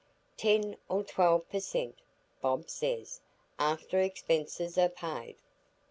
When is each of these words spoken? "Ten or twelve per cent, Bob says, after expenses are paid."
"Ten 0.35 0.77
or 0.89 1.03
twelve 1.03 1.47
per 1.47 1.59
cent, 1.59 1.93
Bob 2.41 2.71
says, 2.71 3.21
after 3.59 3.99
expenses 4.01 4.75
are 4.75 4.89
paid." 4.89 5.35